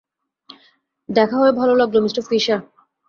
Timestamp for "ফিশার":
2.29-2.59